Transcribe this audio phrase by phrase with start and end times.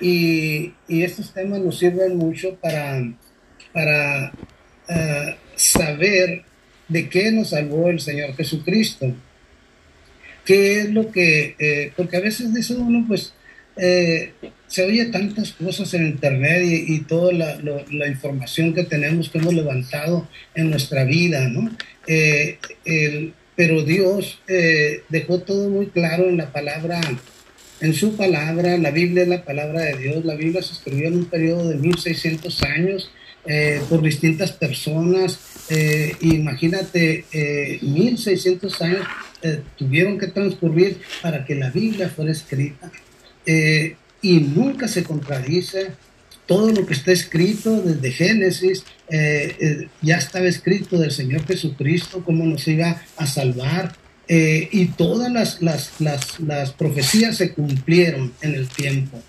[0.00, 3.02] y, estos temas nos sirven mucho para,
[3.72, 4.32] para
[4.88, 6.42] eh, saber
[6.88, 9.14] de qué nos salvó el Señor Jesucristo.
[10.44, 13.34] ¿Qué es lo que, eh, porque a veces dice uno, pues,
[13.76, 14.32] eh,
[14.66, 20.28] se oye tantas cosas en Internet y, toda la, información que tenemos, que hemos levantado
[20.54, 21.70] en nuestra vida, ¿no?
[23.56, 24.40] pero Dios
[25.08, 27.00] dejó todo muy claro en la palabra
[27.80, 31.16] en su palabra, la Biblia es la palabra de Dios, la Biblia se escribió en
[31.16, 33.10] un periodo de 1600 años
[33.46, 37.24] eh, por distintas personas, eh, imagínate,
[37.80, 39.06] 1600 eh, años
[39.78, 42.92] tuvieron que transcurrir para que la Biblia fuera escrita
[43.46, 45.92] y nunca se contradice.
[46.44, 48.84] Todo lo que está escrito desde Génesis
[50.02, 53.94] ya estaba escrito del Señor Jesucristo, cómo nos iba a salvar,
[54.32, 59.20] eh, y todas las, las, las, las, profecías se cumplieron en el tiempo.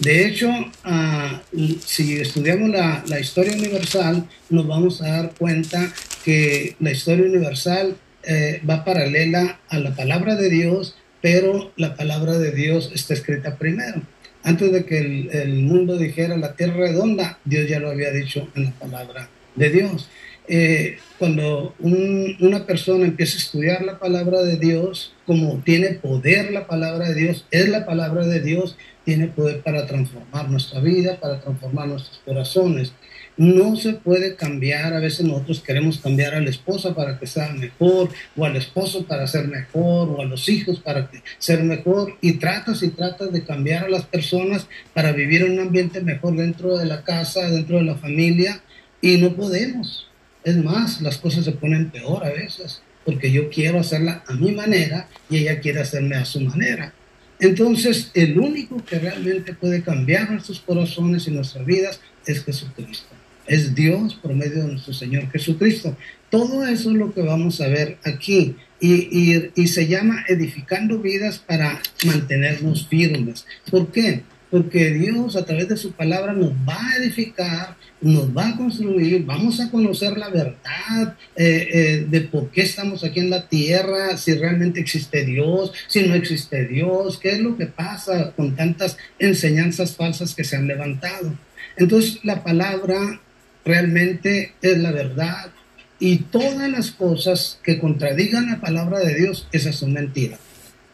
[0.00, 0.50] De hecho,
[0.82, 1.42] ah,
[1.86, 5.92] si estudiamos la, la, historia universal, nos vamos a dar cuenta
[6.24, 12.36] que la historia universal eh, va paralela a la palabra de Dios, pero la palabra
[12.36, 14.02] de Dios está escrita primero.
[14.42, 18.48] Antes de que el, el mundo dijera la tierra redonda, Dios ya lo había dicho
[18.56, 20.08] en la palabra de Dios.
[20.50, 26.66] Eh, cuando una persona empieza a estudiar la palabra de Dios, como tiene poder la
[26.66, 31.40] palabra de Dios, es la palabra de Dios, tiene poder para transformar nuestra vida, para
[31.40, 32.92] transformar nuestros corazones.
[33.36, 37.52] No se puede cambiar, a veces nosotros queremos cambiar a la esposa para que sea
[37.52, 42.34] mejor, o al esposo para ser mejor, o a los hijos para ser mejor, y
[42.34, 46.78] tratas y tratas de cambiar a las personas para vivir en un ambiente mejor dentro
[46.78, 48.62] de la casa, dentro de la familia,
[49.00, 50.07] y no podemos
[50.48, 54.52] es más, las cosas se ponen peor a veces, porque yo quiero hacerla a mi
[54.52, 56.92] manera y ella quiere hacerme a su manera.
[57.40, 63.14] Entonces, el único que realmente puede cambiar nuestros corazones y nuestras vidas es Jesucristo.
[63.46, 65.96] Es Dios por medio de nuestro Señor Jesucristo.
[66.30, 68.56] Todo eso es lo que vamos a ver aquí.
[68.80, 73.46] Y, y se llama edificando vidas para mantenernos firmes.
[73.70, 74.22] ¿Por qué?
[74.50, 79.24] Porque Dios a través de su palabra nos va a edificar nos va a construir,
[79.24, 84.16] vamos a conocer la verdad eh, eh, de por qué estamos aquí en la tierra,
[84.16, 88.96] si realmente existe Dios, si no existe Dios, qué es lo que pasa con tantas
[89.18, 91.34] enseñanzas falsas que se han levantado.
[91.76, 93.20] Entonces la palabra
[93.64, 95.50] realmente es la verdad
[95.98, 100.38] y todas las cosas que contradigan la palabra de Dios, esas son mentiras.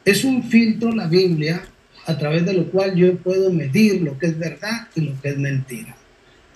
[0.07, 1.63] Es un filtro la Biblia
[2.07, 5.29] a través de lo cual yo puedo medir lo que es verdad y lo que
[5.31, 5.97] es mentira.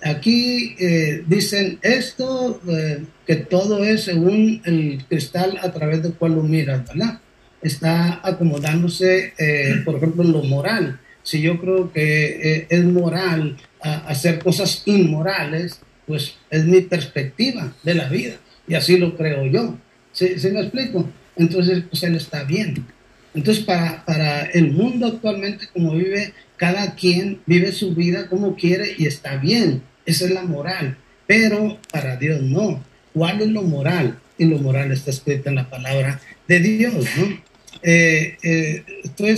[0.01, 6.35] Aquí eh, dicen esto, eh, que todo es según el cristal a través del cual
[6.35, 7.19] lo miras, ¿verdad?
[7.61, 10.99] Está acomodándose, eh, por ejemplo, lo moral.
[11.23, 18.07] Si yo creo que es moral hacer cosas inmorales, pues es mi perspectiva de la
[18.07, 18.35] vida.
[18.67, 19.77] Y así lo creo yo.
[20.13, 21.07] ¿Sí, me explico?
[21.35, 22.85] Entonces, pues él está bien.
[23.33, 28.95] Entonces, para, para el mundo actualmente, como vive, cada quien vive su vida como quiere
[28.97, 30.97] y está bien esa es la moral.
[31.27, 32.83] Pero para Dios no.
[33.13, 34.19] ¿Cuál es lo moral?
[34.37, 37.49] Y lo moral está escrito en la palabra de Dios, ¿no?
[37.83, 38.83] Eh, eh,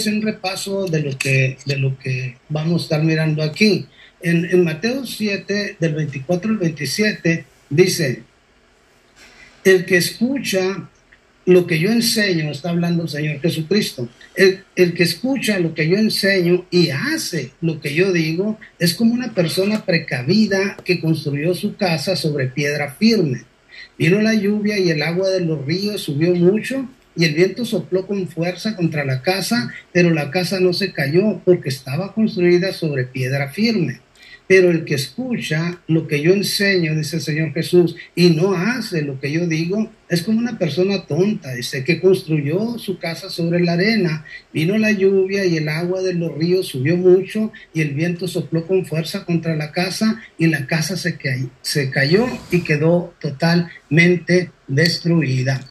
[0.07, 3.85] un repaso de lo, que, de lo que vamos a estar mirando aquí.
[4.21, 8.23] En, en Mateo 7, del 24 al 27, dice,
[9.63, 10.89] el que escucha
[11.45, 15.87] lo que yo enseño, está hablando el Señor Jesucristo, el, el, que escucha lo que
[15.87, 21.53] yo enseño y hace lo que yo digo, es como una persona precavida que construyó
[21.55, 23.43] su casa sobre piedra firme.
[23.97, 28.07] Vino la lluvia y el agua de los ríos subió mucho y el viento sopló
[28.07, 33.05] con fuerza contra la casa, pero la casa no se cayó porque estaba construida sobre
[33.05, 33.99] piedra firme.
[34.51, 39.01] Pero el que escucha lo que yo enseño, dice el Señor Jesús, y no hace
[39.01, 43.61] lo que yo digo, es como una persona tonta, dice, que construyó su casa sobre
[43.61, 44.25] la arena.
[44.51, 48.67] Vino la lluvia y el agua de los ríos subió mucho y el viento sopló
[48.67, 51.17] con fuerza contra la casa y la casa se,
[51.61, 55.61] se cayó y quedó totalmente destruida.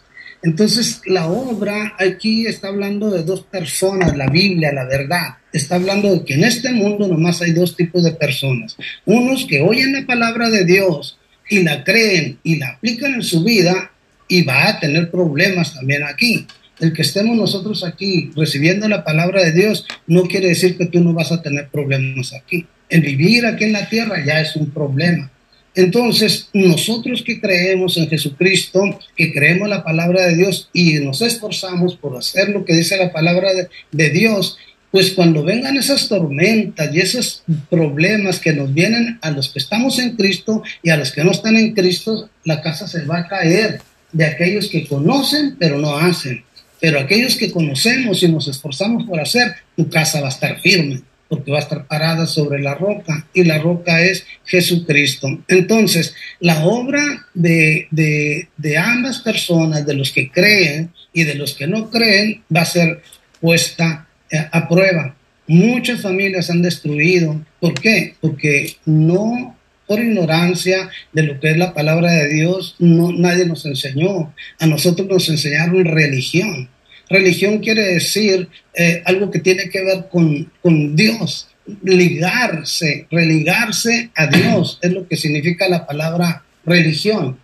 [0.43, 5.37] Entonces, la obra aquí está hablando de dos personas, la Biblia, la verdad.
[5.52, 8.76] Está hablando de que en este mundo nomás hay dos tipos de personas.
[9.05, 11.19] Unos que oyen la palabra de Dios
[11.49, 13.91] y la creen y la aplican en su vida
[14.29, 16.47] y va a tener problemas también aquí.
[16.79, 21.00] El que estemos nosotros aquí recibiendo la palabra de Dios no quiere decir que tú
[21.00, 22.67] no vas a tener problemas aquí.
[22.88, 25.31] El vivir aquí en la tierra ya es un problema.
[25.75, 28.82] Entonces, nosotros que creemos en Jesucristo,
[29.17, 33.12] que creemos la palabra de Dios y nos esforzamos por hacer lo que dice la
[33.12, 33.50] palabra
[33.93, 34.58] de, Dios,
[34.91, 39.99] pues cuando vengan esas tormentas y esos problemas que nos vienen a los que estamos
[39.99, 43.29] en Cristo y a los que no están en Cristo, la casa se va a
[43.29, 43.81] caer
[44.13, 46.45] de aquellos que conocen pero no hacen.
[46.81, 51.03] Pero aquellos que conocemos y nos esforzamos por hacer, tu casa va a estar firme
[51.31, 55.29] porque va a estar parada sobre la roca y la roca es Jesucristo.
[55.47, 61.69] Entonces, la obra de, de, ambas personas, de los que creen y de los que
[61.69, 63.01] no creen, va a ser
[63.41, 64.09] puesta
[64.53, 65.17] a prueba.
[65.47, 67.41] Muchas familias han destruido.
[67.59, 68.15] ¿Por qué?
[68.21, 69.56] Porque no
[69.91, 74.32] por ignorancia de lo que es la palabra de Dios, no, nadie nos enseñó.
[74.61, 76.69] A nosotros nos enseñaron religión.
[77.09, 81.49] Religión quiere decir eh, algo que tiene que ver con, con Dios,
[81.82, 87.41] ligarse, religarse a Dios, es lo que significa la palabra religión.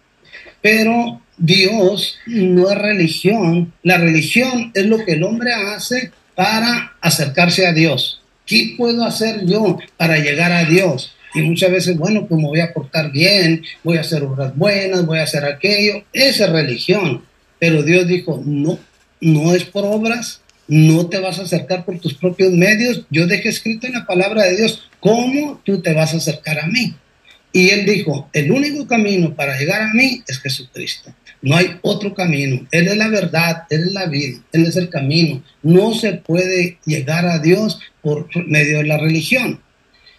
[0.62, 7.66] Pero Dios no es religión, la religión es lo que el hombre hace para acercarse
[7.66, 8.20] a Dios.
[8.46, 11.12] ¿Qué puedo hacer yo para llegar a Dios?
[11.34, 15.18] Y muchas veces, bueno, pues voy a portar bien, voy a hacer obras buenas, voy
[15.18, 16.04] a hacer aquello.
[16.12, 17.24] Esa es religión.
[17.58, 18.78] Pero Dios dijo, no,
[19.20, 23.02] no es por obras, no te vas a acercar por tus propios medios.
[23.10, 26.66] Yo dejé escrito en la palabra de Dios cómo tú te vas a acercar a
[26.66, 26.94] mí.
[27.52, 31.12] Y él dijo, el único camino para llegar a mí es Jesucristo.
[31.42, 32.66] No hay otro camino.
[32.70, 35.42] Él es la verdad, Él es la vida, Él es el camino.
[35.62, 39.60] No se puede llegar a Dios por medio de la religión.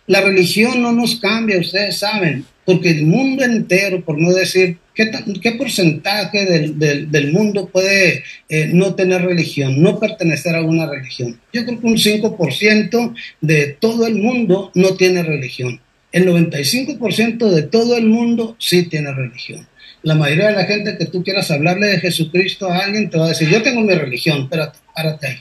[0.06, 5.52] La religión no nos cambia, ustedes saben, porque el mundo entero, por no decir ¿Qué,
[5.52, 11.40] porcentaje del, mundo puede eh, no tener religión, no pertenecer a una religión?
[11.54, 15.80] Yo creo que un 5% de todo el mundo no tiene religión.
[16.12, 19.68] El 95% de todo el mundo sí tiene religión.
[20.04, 23.26] La mayoría de la gente que tú quieras hablarle de Jesucristo a alguien te va
[23.26, 25.38] a decir, yo tengo mi religión, espérate, párate ahí,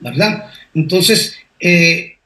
[0.00, 0.46] ¿verdad?
[0.74, 2.16] Entonces, eh,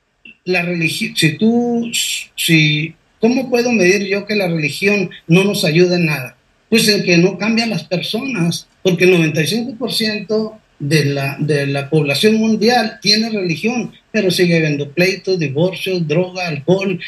[0.45, 1.91] la religión, si tú,
[2.37, 6.37] si, ¿cómo puedo medir yo que la religión no nos ayuda en nada?
[6.75, 12.35] pues el que no cambia las personas, porque el 95% de la, de la población
[12.35, 16.99] mundial tiene religión, pero sigue habiendo pleitos, divorcios, droga, alcohol,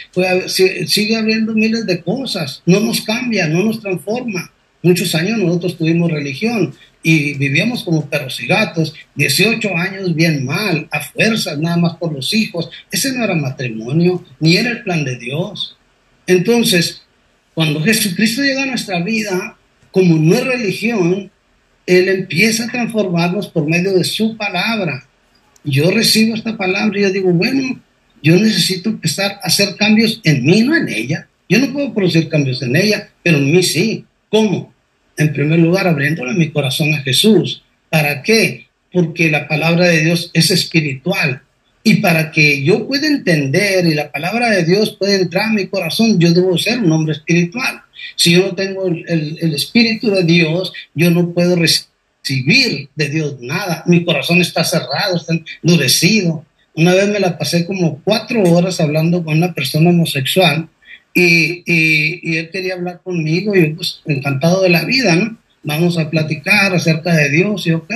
[0.46, 4.52] sigue habiendo miles de cosas, no nos cambia, no nos transforma.
[4.82, 10.88] Muchos años nosotros tuvimos religión y vivíamos como perros y gatos, 18 años bien mal,
[10.90, 12.68] a fuerzas, nada más por los hijos.
[12.90, 15.76] Ese no era matrimonio, ni era el plan de Dios.
[16.26, 17.02] Entonces,
[17.54, 19.56] cuando Jesucristo llega a nuestra vida,
[19.92, 21.30] como no es religión,
[21.86, 25.06] Él empieza a transformarnos por medio de su palabra.
[25.64, 27.80] Yo recibo esta palabra y yo digo, bueno,
[28.22, 31.28] yo necesito empezar a hacer cambios en mí, no en ella.
[31.48, 34.04] Yo no puedo producir cambios en ella, pero en mí sí.
[34.36, 34.74] ¿Cómo?
[35.16, 37.62] En primer lugar, abriéndole mi corazón a Jesús.
[37.88, 38.66] ¿Para qué?
[38.92, 41.40] Porque la palabra de Dios es espiritual.
[41.82, 45.68] Y para que yo pueda entender y la palabra de Dios pueda entrar a mi
[45.68, 47.80] corazón, yo debo ser un hombre espiritual.
[48.14, 53.84] Si yo no tengo el, espíritu de Dios, yo no puedo recibir de Dios nada.
[53.86, 56.44] Mi corazón está cerrado, está endurecido.
[56.74, 60.68] Una vez me la pasé como cuatro horas hablando con una persona homosexual
[61.16, 65.38] y, y, él quería hablar conmigo y pues encantado de la vida, ¿no?
[65.62, 67.90] Vamos a platicar acerca de Dios y ok.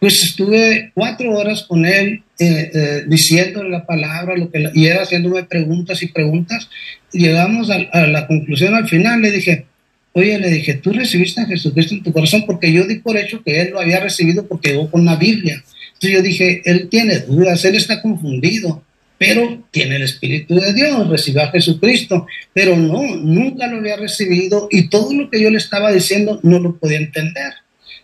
[0.00, 4.98] Pues estuve cuatro horas con él eh, eh, diciéndole la palabra lo que, y él
[4.98, 6.68] haciéndome preguntas y preguntas.
[7.12, 9.66] Llegamos a, la conclusión al final, le dije,
[10.12, 13.42] oye, le dije, tú recibiste a Jesucristo en tu corazón porque yo di por hecho
[13.44, 15.62] que él lo había recibido porque llegó con la Biblia.
[15.94, 18.82] Entonces yo dije, él tiene dudas, él está confundido,
[19.18, 24.68] pero tiene el Espíritu de Dios, recibió a Jesucristo, pero no, nunca lo había recibido
[24.70, 27.52] y todo lo que yo le estaba diciendo no lo podía entender.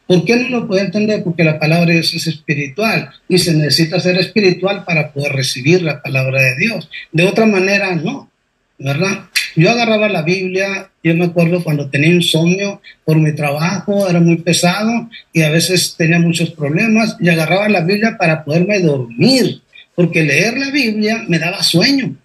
[0.07, 1.25] ¿Por qué no lo puede entender?
[1.25, 5.83] Porque la palabra de Dios es espiritual y se necesita ser espiritual para poder recibir
[5.83, 6.91] la palabra de Dios.
[7.11, 8.31] De otra manera, no,
[8.79, 9.31] ¿verdad?
[9.57, 14.37] Yo agarraba la Biblia, yo me acuerdo cuando tenía insomnio por mi trabajo, era muy
[14.37, 19.63] pesado y a veces tenía muchos problemas y agarraba la Biblia para poderme dormir,
[19.95, 22.17] porque leer la Biblia me daba sueño.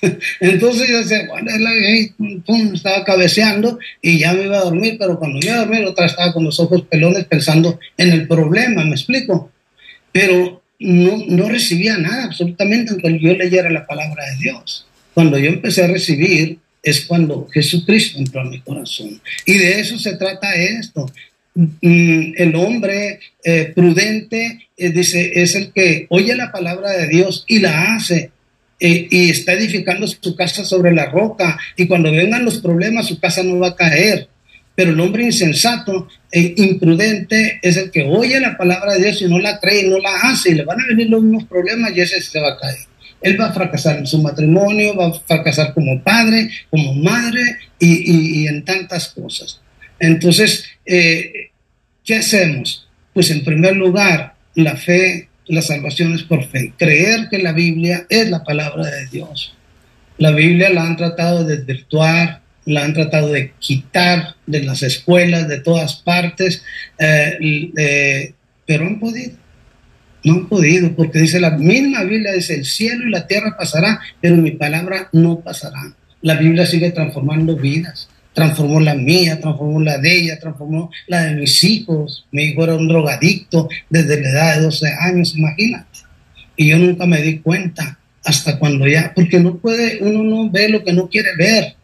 [0.40, 1.50] Entonces yo decía, bueno,
[2.44, 5.84] pum, estaba cabeceando y ya me iba a dormir, pero cuando me iba a dormir
[5.84, 9.50] otra estaba con los ojos pelones pensando en el problema, me explico.
[10.12, 14.86] Pero no, no recibía nada absolutamente aunque yo leyera la palabra de Dios.
[15.14, 19.20] Cuando yo empecé a recibir es cuando Jesucristo entró a mi corazón.
[19.44, 21.10] Y de eso se trata esto.
[21.56, 27.46] Mm, el hombre eh, prudente, eh, dice, es el que oye la palabra de Dios
[27.48, 28.30] y la hace
[28.78, 33.18] eh, y está edificando su casa sobre la roca y cuando vengan los problemas su
[33.18, 34.28] casa no va a caer.
[34.74, 39.24] Pero el hombre insensato e imprudente es el que oye la palabra de Dios y
[39.24, 41.96] no la cree y no la hace y le van a venir los mismos problemas
[41.96, 42.80] y ese se va a caer.
[43.22, 48.46] Él va a fracasar en su matrimonio, va a fracasar como padre, como madre y,
[48.46, 49.62] en tantas cosas.
[49.98, 51.50] Entonces, eh,
[52.04, 52.88] ¿qué hacemos?
[53.12, 56.72] Pues en primer lugar, la fe, la salvación es por fe.
[56.76, 59.54] Creer que la Biblia es la palabra de Dios.
[60.18, 65.48] La Biblia la han tratado de desvirtuar, la han tratado de quitar de las escuelas,
[65.48, 66.62] de todas partes,
[66.98, 67.38] eh,
[67.76, 68.34] eh,
[68.66, 69.32] pero han podido.
[70.24, 74.00] No han podido, porque dice la misma Biblia, dice, el cielo y la tierra pasará,
[74.20, 75.94] pero mi palabra no pasará.
[76.22, 78.08] La Biblia sigue transformando vidas.
[78.36, 82.26] Transformó la mía, transformó la de ella, transformó la de mis hijos.
[82.30, 86.00] Mi hijo era un drogadicto desde la edad de 12 años, imagínate.
[86.54, 90.68] Y yo nunca me di cuenta hasta cuando ya, porque no puede, uno no ve
[90.68, 91.76] lo que no quiere ver.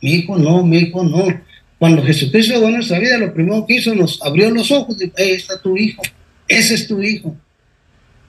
[0.00, 1.26] Mi hijo no, mi hijo no.
[1.78, 5.12] Cuando Jesucristo llegó a nuestra vida, lo primero que hizo, nos abrió los ojos y
[5.20, 6.02] ahí está tu hijo,
[6.48, 7.36] ese es tu hijo.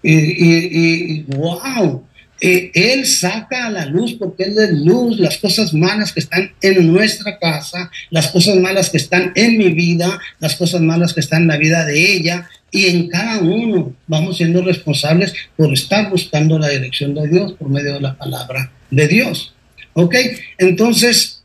[0.04, 2.04] Y, y, wow,
[2.44, 6.92] Él saca a la luz porque Él es luz las cosas malas que están en
[6.92, 11.44] nuestra casa, las cosas malas que están en mi vida, las cosas malas que están
[11.44, 16.58] en la vida de ella, y en cada uno vamos siendo responsables por estar buscando
[16.58, 19.54] la dirección de Dios por medio de la palabra de Dios.
[19.94, 20.16] ¿Ok?
[20.58, 21.44] Entonces,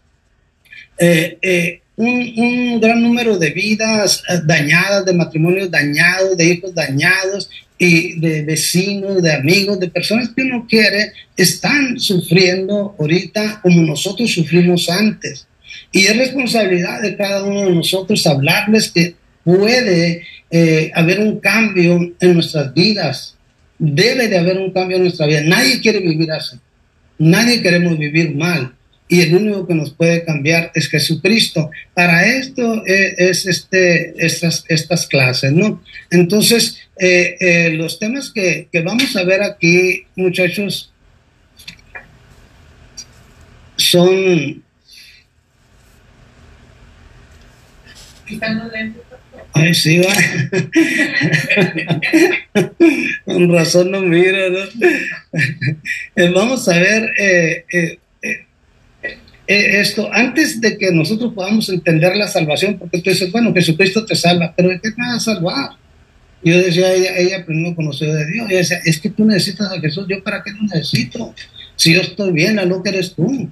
[0.98, 7.50] eh, eh, un, gran número de vidas eh, dañadas, de matrimonios dañados, de hijos dañados
[7.78, 14.32] y de vecinos, de amigos, de personas que uno quiere, están sufriendo ahorita como nosotros
[14.32, 15.46] sufrimos antes.
[15.92, 20.22] Y es responsabilidad de cada uno de nosotros hablarles que puede
[20.94, 23.36] haber un cambio en nuestras vidas.
[23.78, 25.42] Debe de haber un cambio en nuestra vida.
[25.42, 26.56] Nadie quiere vivir así.
[27.18, 28.74] Nadie queremos vivir mal
[29.08, 31.70] y el único que nos puede cambiar es Jesucristo.
[31.94, 35.82] Para esto eh, es, este, estas, estas clases, ¿no?
[36.10, 40.92] Entonces, eh, eh, los temas que, vamos a ver aquí, muchachos,
[43.76, 44.62] son...
[49.54, 50.12] Ay, sí, va.
[53.24, 54.58] Con razón no mira, ¿no?
[56.34, 57.10] Vamos a ver
[59.48, 64.04] eh, esto, antes de que nosotros podamos entender la salvación, porque tú dices, bueno, Jesucristo
[64.04, 65.70] te salva, pero ¿de qué te va a salvar?
[66.44, 69.80] Yo decía, ella, ella primero conoció de Dios, ella decía, es que tú necesitas a
[69.80, 71.34] Jesús, yo para qué lo necesito,
[71.76, 73.50] si yo estoy bien, la lo que eres tú.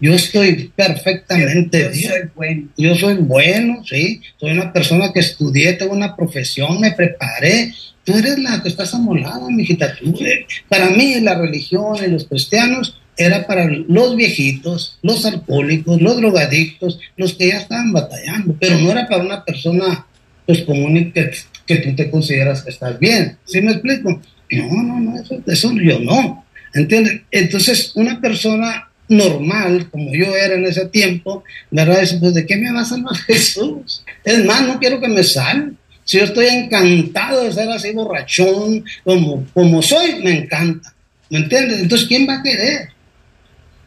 [0.00, 2.10] Yo estoy perfectamente bien.
[2.10, 2.68] Soy bueno.
[2.76, 4.20] Yo soy bueno, sí.
[4.38, 7.72] Soy una persona que estudié, tengo una profesión, me preparé.
[8.04, 9.96] Tú eres la que estás amolada, mijita.
[9.96, 16.00] Tú, eh, para mí, la religión y los cristianos era para los viejitos, los alcohólicos,
[16.00, 20.06] los drogadictos, los que ya estaban batallando, pero no era para una persona
[20.46, 21.30] pues común que,
[21.66, 23.36] que tú te consideras que estás bien.
[23.44, 24.22] ¿Sí me explico?
[24.50, 26.46] No, no, no, eso, eso yo no.
[26.72, 27.22] ¿Entiendes?
[27.30, 32.00] Entonces, una persona normal, como yo era en ese tiempo, ¿verdad?
[32.00, 34.04] Dice, pues, ¿de qué me va a salvar Jesús?
[34.24, 35.72] Es más, no quiero que me salve.
[36.04, 40.94] Si yo estoy encantado de ser así borrachón, como, como soy, me encanta.
[41.28, 41.80] ¿Me entiendes?
[41.80, 42.88] Entonces, ¿quién va a querer?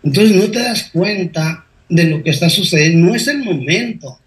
[0.04, 4.20] Entonces no te das cuenta de lo que está sucediendo, no es el momento.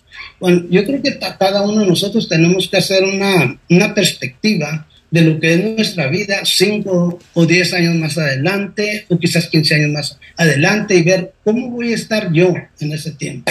[0.70, 5.38] Yo creo que cada uno de nosotros tenemos que hacer una, una perspectiva de lo
[5.38, 10.18] que es nuestra vida cinco o diez años más adelante, o quizás 15 años más
[10.36, 13.50] adelante, y ver cómo voy a estar yo en ese tiempo.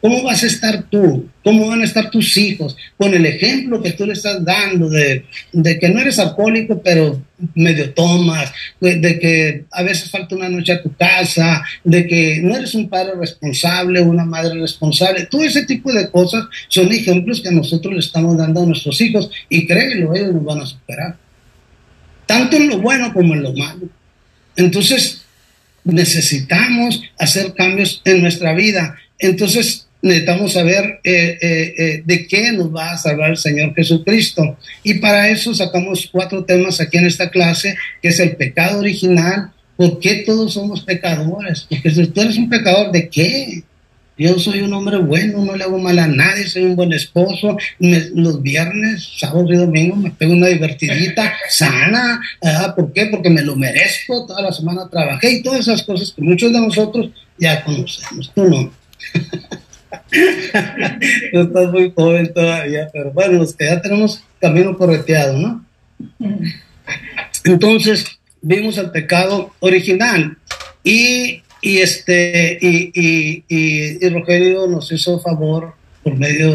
[0.00, 1.28] ¿Cómo vas a estar tú?
[1.44, 2.74] ¿Cómo van a estar tus hijos?
[2.96, 7.22] Con el ejemplo que tú le estás dando de, que no eres alcohólico, pero
[7.54, 12.56] medio tomas, de, que a veces falta una noche a tu casa, de que no
[12.56, 15.26] eres un padre responsable, una madre responsable.
[15.26, 19.30] Todo ese tipo de cosas son ejemplos que nosotros le estamos dando a nuestros hijos
[19.50, 21.16] y créelo, ellos nos van a superar.
[22.24, 23.88] Tanto en lo bueno como en lo malo.
[24.56, 25.22] Entonces,
[25.84, 28.96] necesitamos hacer cambios en nuestra vida.
[29.18, 34.56] Entonces, necesitamos saber eh, eh, eh, de qué nos va a salvar el Señor Jesucristo.
[34.82, 39.50] Y para eso sacamos cuatro temas aquí en esta clase, que es el pecado original,
[39.76, 41.66] ¿por qué todos somos pecadores?
[41.68, 43.62] Porque si tú eres un pecador, ¿de qué?
[44.18, 47.56] Yo soy un hombre bueno, no le hago mal a nadie, soy un buen esposo.
[47.78, 52.20] los viernes, sábado y domingo me pego una divertidita sana.
[52.76, 53.06] ¿Por qué?
[53.06, 54.26] Porque me lo merezco.
[54.26, 58.30] Toda la semana trabajé y todas esas cosas que muchos de nosotros ya conocemos.
[58.34, 58.70] Tú no.
[61.32, 65.64] no estás muy joven todavía, pero bueno, los que ya tenemos camino correteado, ¿no?
[67.44, 68.06] Entonces,
[68.42, 70.36] vimos el pecado original
[70.82, 76.54] y, y este, y, y, y, Rogelio nos hizo favor por medio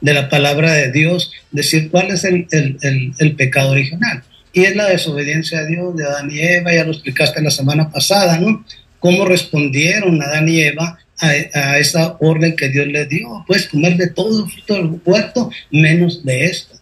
[0.00, 4.22] de la palabra de Dios, decir cuál es el, el, pecado original.
[4.52, 7.90] Y es la desobediencia a Dios de Adán y Eva, ya lo explicaste la semana
[7.90, 8.64] pasada, ¿no?
[8.98, 14.08] Cómo respondieron Adán y Eva a, esa orden que Dios les dio, pues comer de
[14.08, 16.76] todo el fruto del huerto, menos de esto.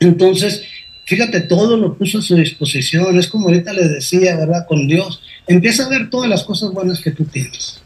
[0.00, 0.62] Entonces,
[1.06, 4.66] fíjate, todo lo puso a su disposición, es como ahorita les decía, ¿verdad?
[4.66, 7.80] Con Dios, empieza a ver todas las cosas buenas que tú tienes.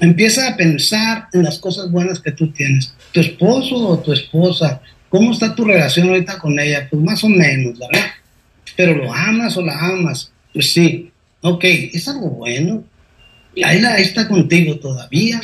[0.00, 2.94] Empieza a pensar en las cosas buenas que tú tienes.
[3.12, 6.88] Tu esposo o tu esposa, ¿cómo está tu relación ahorita con ella?
[6.90, 8.06] Pues más o menos, ¿verdad?
[8.76, 10.32] Pero lo amas o la amas.
[10.52, 11.10] Pues sí,
[11.40, 12.84] ok, es algo bueno.
[13.62, 15.40] Ahí, está contigo todavía.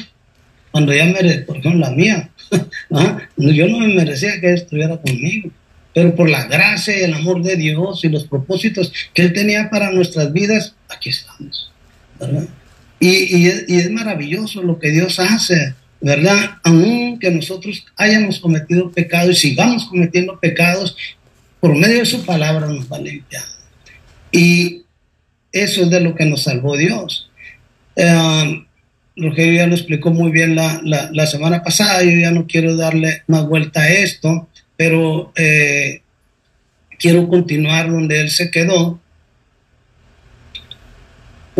[0.70, 2.30] Cuando ya merece, por ejemplo, la mía,
[2.92, 3.18] ¿ah?
[3.36, 5.50] yo no me merecía que estuviera conmigo
[5.94, 9.70] pero por la gracia y el amor de Dios y los propósitos que Él tenía
[9.70, 11.70] para nuestras vidas, aquí estamos,
[12.18, 12.48] ¿verdad?
[13.00, 16.58] Y, es, maravilloso lo que Dios hace, ¿verdad?
[16.64, 20.96] Aunque nosotros hayamos cometido pecados y sigamos cometiendo pecados,
[21.60, 23.42] por medio de su palabra nos va a limpiar.
[24.30, 24.82] Y
[25.50, 27.29] eso es de lo que nos salvó Dios.
[28.02, 28.66] Eh,
[29.16, 33.22] Rogelio ya lo explicó muy bien la, la, semana pasada, yo ya no quiero darle
[33.26, 36.00] más vuelta a esto, pero eh,
[36.98, 39.00] quiero continuar donde él se quedó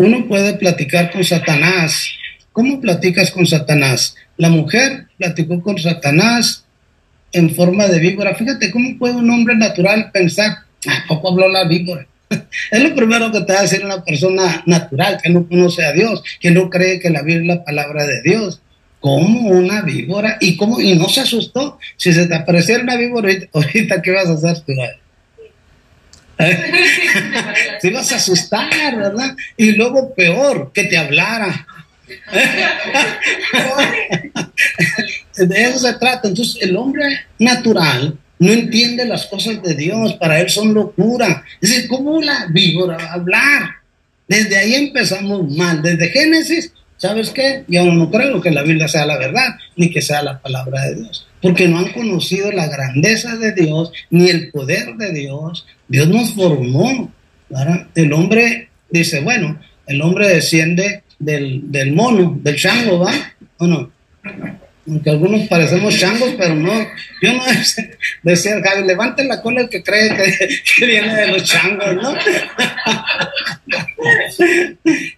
[0.01, 2.09] uno puede platicar con Satanás.
[2.51, 4.15] ¿Cómo platicas con Satanás?
[4.35, 6.65] La mujer platicó con Satanás
[7.31, 8.33] en forma de víbora.
[8.33, 10.57] Fíjate cómo puede un hombre natural pensar,
[10.87, 12.07] ah, poco habló la víbora?
[12.69, 15.91] Es lo primero que te va a decir una persona natural que no conoce a
[15.91, 18.61] Dios, que no cree que la Biblia es la palabra de Dios.
[18.99, 20.37] ¿Cómo una víbora?
[20.39, 20.79] ¿Y cómo?
[20.79, 21.79] Y no se asustó.
[21.97, 24.73] Si se te apareciera una víbora ahorita, ¿qué vas a hacer tú?
[27.81, 29.35] te ibas a asustar, ¿verdad?
[29.57, 31.67] Y luego peor, que te hablara.
[35.37, 36.27] de eso se trata.
[36.27, 41.45] Entonces, el hombre natural no entiende las cosas de Dios, para él son locura.
[41.61, 43.75] Dice, ¿cómo la víbora hablar?
[44.27, 45.81] Desde ahí empezamos mal.
[45.81, 47.63] Desde Génesis, ¿sabes qué?
[47.67, 50.95] Yo no creo que la Biblia sea la verdad, ni que sea la palabra de
[50.95, 55.65] Dios porque no han conocido la grandeza de Dios ni el poder de Dios.
[55.87, 57.11] Dios nos formó.
[57.95, 63.13] El hombre dice, bueno, el hombre desciende del, del mono, del chango, ¿va?
[63.57, 63.91] ¿O no?
[64.91, 66.85] Aunque algunos parecemos changos, pero no.
[67.21, 67.43] Yo no
[68.23, 72.13] decía, Javi, levante la cola el que cree que, viene de los changos, ¿no?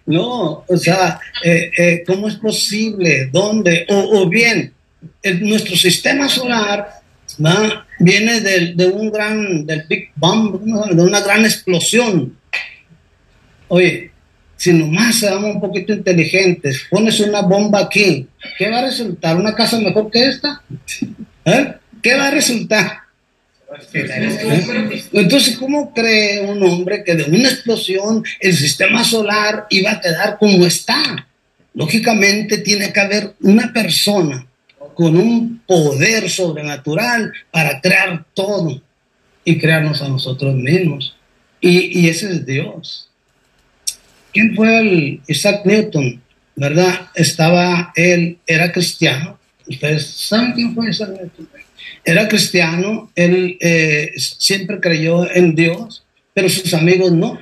[0.06, 3.30] no, o sea, eh, eh, ¿cómo es posible?
[3.32, 3.84] ¿Dónde?
[3.88, 4.72] O, o bien,
[5.40, 6.88] nuestro sistema solar
[7.98, 12.38] viene de, un gran, del Big Bang, de una gran explosión.
[13.66, 14.12] Oye,
[14.64, 19.36] si nomás seamos un poquito inteligentes, pones una bomba aquí, ¿qué va a resultar?
[19.36, 20.62] ¿Una casa mejor que esta?
[21.44, 21.74] ¿Eh?
[22.02, 23.00] ¿Qué va a resultar?
[25.12, 30.38] Entonces, ¿cómo cree un hombre que de una explosión el sistema solar iba a quedar
[30.38, 31.28] como está?
[31.74, 34.46] Lógicamente tiene que haber una persona
[34.94, 38.80] con un poder sobrenatural para crear todo
[39.44, 41.14] y crearnos a nosotros mismos.
[41.60, 43.10] Y, ese es Dios.
[44.34, 46.20] ¿Quién fue el Isaac Newton?
[46.56, 47.08] ¿Verdad?
[47.14, 49.38] Estaba, él era cristiano.
[49.66, 51.48] Ustedes saben quién fue Isaac Newton.
[52.04, 57.38] Era cristiano, él eh, siempre creyó en Dios, pero sus amigos no.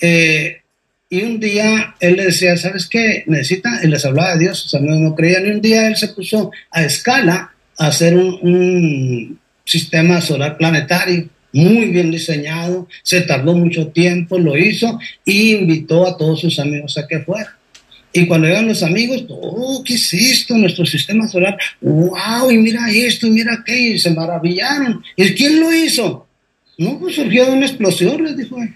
[0.00, 0.62] Eh,
[1.10, 3.24] y un día él le decía, ¿sabes qué?
[3.26, 5.46] Necesita, y les hablaba de Dios, sus amigos no creían.
[5.46, 11.86] Y un día él se puso a escala a hacer un, sistema solar planetario muy
[11.86, 17.06] bien diseñado, se tardó mucho tiempo, lo hizo y invitó a todos sus amigos a
[17.06, 17.54] que fueran.
[18.12, 20.56] Y cuando llegan los amigos, oh, ¿qué es esto?
[20.56, 25.02] Nuestro sistema solar, wow, y mira esto, y mira aquello, y se maravillaron.
[25.16, 26.26] ¿Y quién lo hizo?
[26.76, 28.56] No, pues surgió de una explosión, les dijo.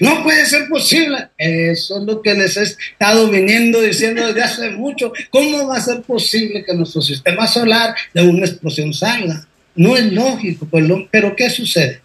[0.00, 1.28] No puede ser posible.
[1.36, 5.12] Eso es lo que les he estado viniendo diciendo desde hace mucho.
[5.30, 9.47] ¿Cómo va a ser posible que nuestro sistema solar de una explosión salga?
[9.78, 12.00] No es lógico, pues pero ¿qué sucede?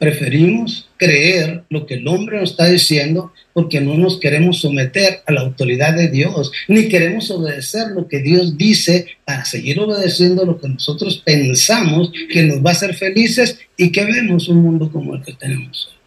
[0.00, 5.32] Preferimos creer lo que el hombre nos está diciendo porque no nos queremos someter a
[5.32, 10.60] la autoridad de Dios, ni queremos obedecer lo que Dios dice para seguir obedeciendo lo
[10.60, 15.14] que nosotros pensamos que nos va a hacer felices y que vemos un mundo como
[15.14, 15.98] el que tenemos hoy.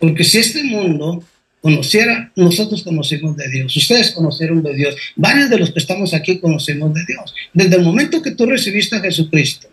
[0.00, 1.22] Porque si este mundo
[1.60, 6.40] conociera, nosotros conocimos de Dios, ustedes conocieron de Dios, varios de los que estamos aquí
[6.40, 7.32] conocemos de Dios.
[7.52, 9.68] Desde el momento que tú recibiste a Jesucristo,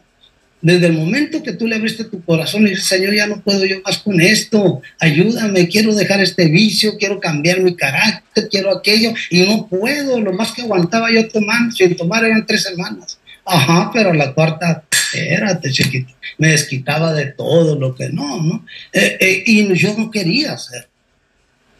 [0.60, 3.64] Desde el momento que tú le abriste tu corazón y dices, Señor, ya no puedo
[3.64, 9.14] yo más con esto, ayúdame, quiero dejar este vicio, quiero cambiar mi carácter, quiero aquello,
[9.30, 13.20] y no puedo, lo más que aguantaba yo tomando, sin tomar eran tres semanas.
[13.46, 18.66] Ajá, pero la cuarta, espérate, chiquito, me desquitaba de todo lo que no, ¿no?
[18.92, 20.90] Eh, eh, y yo no quería hacer.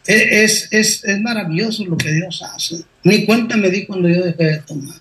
[0.06, 2.76] E, es, es, es maravilloso lo que Dios hace.
[3.02, 4.96] Ni cuenta me di cuando yo dejé de tomar.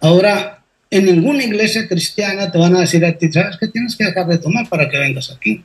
[0.00, 0.61] Ahora,
[0.92, 4.26] en ninguna iglesia cristiana te van a decir a ti, ¿sabes que tienes que dejar
[4.26, 5.64] de tomar para que vengas aquí?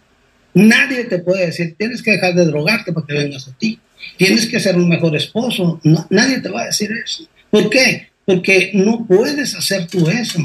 [0.53, 3.77] Nadie te puede decir, tienes que dejar de drogarte para que vengas a ti.
[4.15, 5.81] Tienes que ser un mejor esposo.
[6.09, 7.27] nadie te va a decir eso.
[7.49, 8.07] ¿Por qué?
[8.23, 10.39] Porque no puedes hacer tú eso.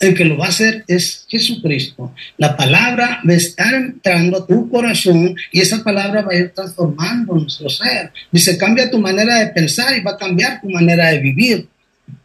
[0.00, 2.12] El que lo va a hacer es Jesucristo.
[2.36, 6.50] La palabra va a estar entrando a tu corazón y esa palabra va a ir
[6.50, 8.10] transformando nuestro ser.
[8.32, 11.68] Dice, cambia tu manera de pensar y va a cambiar tu manera de vivir.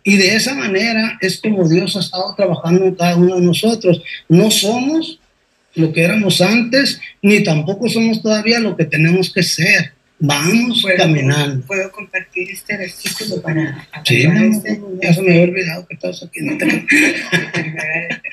[0.09, 4.01] Y de esa manera es como Dios ha estado trabajando en cada uno de nosotros.
[4.27, 5.19] No somos
[5.75, 9.93] lo que éramos antes, ni tampoco somos todavía lo que tenemos que ser.
[10.17, 11.63] Vamos caminando.
[11.67, 13.87] ¿Puedo compartir este versículo para...
[14.03, 14.81] Sí, este?
[14.99, 16.39] ya se me había olvidado que estás aquí.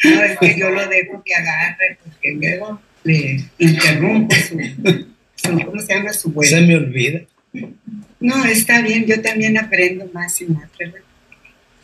[0.05, 5.95] No, es que yo lo dejo que agarre, porque luego le interrumpo su, ¿cómo se
[5.95, 6.12] llama?
[6.15, 6.57] Su vuelo.
[6.57, 7.21] Se me olvida.
[8.21, 11.01] No, está bien, yo también aprendo más y más, ¿verdad?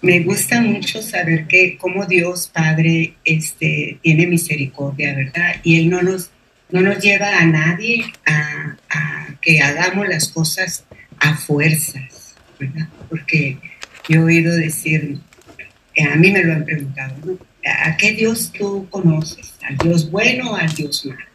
[0.02, 5.54] Me gusta mucho saber que como Dios Padre este, tiene misericordia, ¿verdad?
[5.62, 6.30] Y Él no nos,
[6.70, 8.76] no nos lleva a nadie a,
[9.40, 10.84] que hagamos las cosas
[11.18, 12.88] a fuerzas, ¿verdad?
[13.08, 13.58] Porque
[14.08, 15.18] yo he oído decir,
[15.96, 17.38] eh, a mí me lo han preguntado, ¿no?
[17.64, 19.54] ¿A qué Dios tú conoces?
[19.62, 21.26] ¿Al Dios bueno o al Dios malo?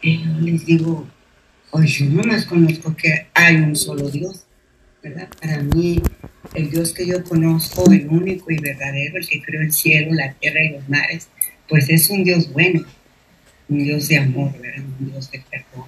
[0.00, 1.08] Y yo les digo,
[1.70, 4.44] oye, yo nomás conozco que hay un solo Dios,
[5.02, 5.28] ¿verdad?
[5.40, 6.00] Para mí
[6.54, 10.32] el Dios que yo conozco, el único y verdadero, el que creó el cielo, la
[10.34, 11.28] tierra y los mares,
[11.68, 12.84] pues es un Dios bueno,
[13.68, 14.52] un Dios de amor,
[15.00, 15.86] un Dios de perdón,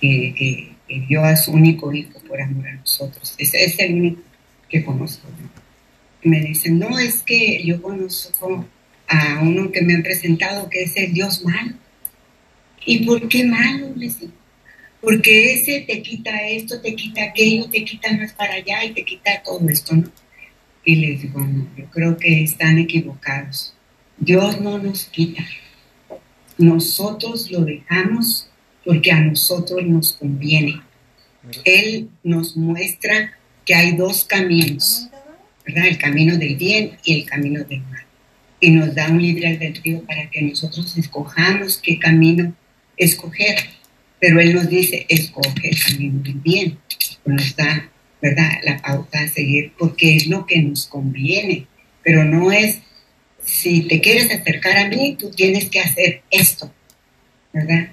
[0.00, 0.74] que,
[1.06, 3.34] dio a su único hijo por amor a nosotros.
[3.36, 4.22] Ese es el único
[4.70, 5.28] que conozco.
[6.22, 8.66] me dicen, no, es que yo conozco
[9.06, 11.74] a uno que me han presentado que es el Dios malo.
[12.86, 13.92] ¿Y por qué malo?
[13.96, 14.37] Les digo
[15.00, 19.04] porque ese te quita esto, te quita aquello, te quita más para allá y te
[19.04, 20.10] quita todo esto, ¿no?
[20.84, 23.74] Y les digo, no, yo creo que están equivocados.
[24.16, 25.44] Dios no nos quita.
[26.56, 28.48] Nosotros lo dejamos
[28.84, 30.80] porque a nosotros nos conviene.
[31.64, 35.08] Él nos muestra que hay dos caminos.
[35.64, 38.04] El camino del bien y el camino del mal.
[38.58, 42.54] Y nos da un libre albedrío para que nosotros escojamos qué camino
[42.96, 43.77] escoger
[44.20, 46.78] pero Él nos dice, escoge el camino del bien.
[47.24, 51.66] Nos da, ¿verdad?, la pauta a seguir porque es lo que nos conviene,
[52.02, 52.78] pero no es,
[53.44, 56.72] si te quieres acercar a mí, tú tienes que hacer esto,
[57.52, 57.90] ¿verdad?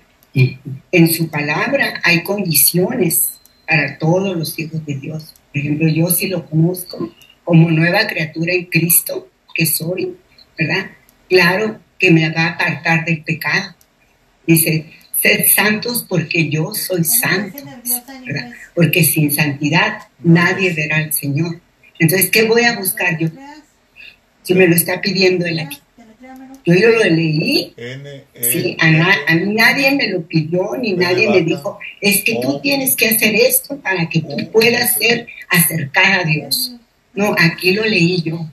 [0.91, 5.33] En su palabra hay condiciones para todos los hijos de Dios.
[5.51, 10.15] Por ejemplo, yo sí lo conozco como nueva criatura en Cristo que soy,
[10.57, 10.91] ¿verdad?
[11.29, 13.75] Claro que me va a apartar del pecado.
[14.45, 14.91] Dice,
[15.25, 17.57] Sed santos porque yo soy santo,
[18.75, 21.59] porque sin santidad nadie verá al Señor.
[21.97, 23.29] Entonces, ¿qué voy a buscar yo?
[24.43, 25.79] Si me lo está pidiendo Él aquí.
[26.63, 27.73] Yo, yo lo leí,
[28.39, 32.95] sí, a, mí nadie me lo pidió, ni nadie me dijo, es que tú tienes
[32.95, 36.75] que hacer esto para que tú puedas ser acercar a Dios.
[37.15, 38.47] No, aquí lo leí yo.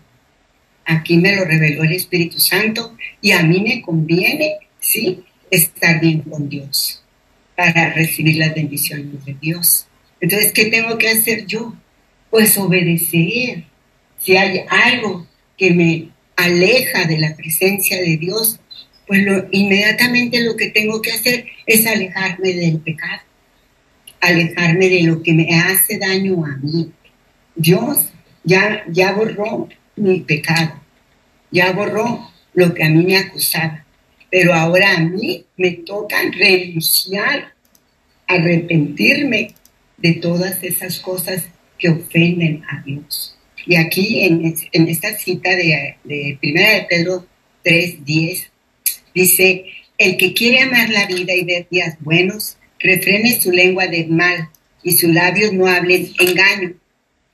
[0.87, 5.22] Aquí me lo reveló el Espíritu Santo y a mí me conviene, ¿sí?
[5.52, 7.02] Estar bien con Dios,
[7.54, 9.86] para recibir las bendiciones de Dios.
[10.20, 11.74] Entonces, ¿qué tengo que hacer yo?
[12.30, 13.64] Pues obedecer.
[14.18, 15.26] Si hay algo
[15.58, 18.60] que me aleja de la presencia de Dios,
[19.06, 23.20] pues inmediatamente lo que tengo que hacer es alejarme del pecado,
[24.20, 26.92] alejarme de lo que me hace daño a mí.
[27.54, 28.08] Dios
[28.42, 30.80] ya, ya borró mi pecado,
[31.50, 33.81] ya borró lo que a mí me acusaba
[34.32, 37.52] pero ahora a mí me toca renunciar,
[38.26, 39.50] arrepentirme
[39.98, 41.44] de todas esas cosas
[41.78, 43.36] que ofenden a Dios.
[43.66, 47.26] Y aquí en, esta cita de, de 1 de Pedro
[47.62, 48.48] 3:10
[49.14, 49.66] dice,
[49.98, 54.48] el que quiere amar la vida y ver días buenos, refrene su lengua de mal
[54.82, 56.72] y sus labios no hablen engaño.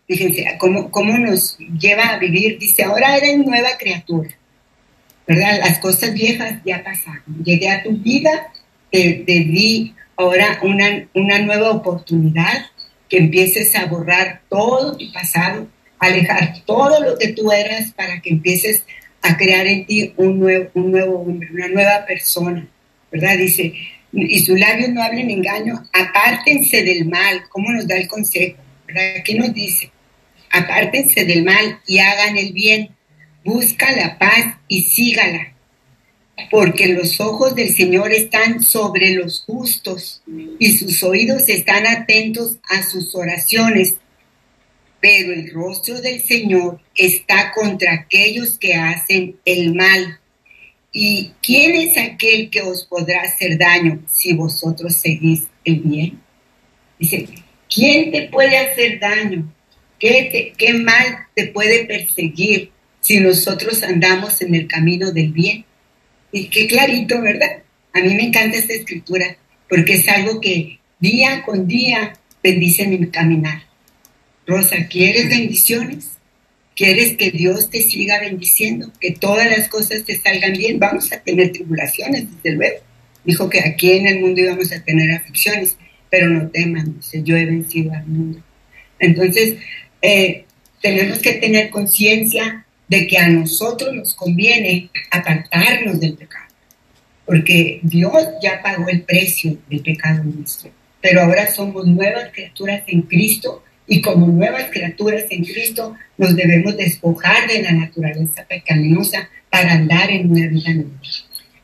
[0.08, 2.58] Fíjense, ¿cómo, cómo nos lleva a vivir?
[2.58, 4.30] Dice, ahora eres nueva criatura.
[5.29, 5.59] ¿Verdad?
[5.61, 7.23] Las cosas viejas ya pasaron.
[7.45, 8.51] Llegué a tu vida,
[8.91, 12.67] te, di ahora una, una nueva oportunidad,
[13.09, 18.31] que empieces a borrar todo tu pasado, alejar todo lo que tú eras para que
[18.31, 18.85] empieces
[19.23, 22.67] a crear en ti un nuevo, un nuevo hombre, una nueva persona,
[23.11, 23.37] ¿verdad?
[23.37, 23.75] Dice,
[24.12, 28.57] y sus labios no hablen engaño, apártense del mal, ¿cómo nos da el consejo?
[28.87, 29.23] ¿Verdad?
[29.25, 29.91] ¿Qué nos dice?
[30.51, 32.91] Apártense del mal y hagan el bien,
[33.48, 35.54] busca la paz y sígala,
[36.50, 40.22] porque los ojos del Señor están sobre los justos
[40.58, 43.96] y sus oídos están atentos a sus oraciones
[45.00, 50.18] pero el rostro del Señor está contra aquellos que hacen el mal.
[50.92, 56.20] ¿Y quién es aquel que os podrá hacer daño si vosotros seguís el bien?
[56.98, 57.28] Dice,
[57.72, 59.52] ¿quién te puede hacer daño?
[60.00, 62.72] ¿Qué, qué mal te puede perseguir
[63.09, 65.64] si nosotros andamos en el camino del bien?
[66.31, 67.62] Y qué clarito, ¿verdad?
[67.94, 69.35] A mí me encanta esta escritura
[69.66, 73.62] porque es algo que día con día bendice mi caminar.
[74.47, 76.18] Rosa, ¿quieres bendiciones?
[76.77, 78.92] ¿Quieres que Dios te siga bendiciendo?
[79.01, 80.79] Que todas las cosas te salgan bien.
[80.79, 82.77] Vamos a tener tribulaciones, desde luego.
[83.25, 85.79] Dijo que aquí en el mundo íbamos a tener aflicciones,
[86.11, 88.42] pero no teman, yo he vencido al mundo.
[88.99, 89.55] Entonces,
[90.03, 90.44] eh,
[90.83, 96.46] tenemos que tener conciencia de que a nosotros nos conviene apartarnos del pecado,
[97.27, 100.70] porque Dios ya pagó el precio del pecado nuestro,
[101.01, 106.77] pero ahora somos nuevas criaturas en Cristo y como nuevas criaturas en Cristo nos debemos
[106.77, 111.01] despojar de la naturaleza pecaminosa para andar en una vida nueva.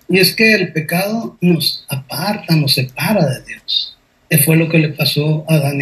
[0.08, 3.98] Y es que el pecado nos aparta, nos separa de Dios.
[4.28, 5.78] Que fue lo que le pasó a Adán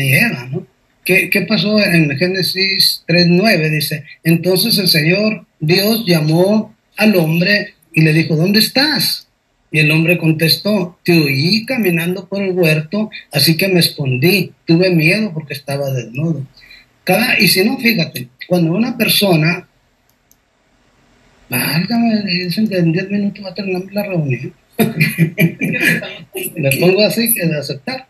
[0.50, 0.66] ¿no?
[1.04, 3.70] ¿Qué, ¿Qué, pasó en Génesis 3.9?
[3.70, 9.28] Dice, entonces el Señor Dios llamó al hombre y le dijo, ¿dónde estás?
[9.70, 14.90] Y el hombre contestó, te oí caminando por el huerto, así que me escondí, tuve
[14.90, 16.46] miedo porque estaba desnudo.
[17.04, 19.66] Cada, y si no, fíjate, cuando una persona,
[21.48, 24.52] válgame, dicen que en 10 minutos va a terminar la reunión.
[26.56, 28.08] me pongo así que de aceptar.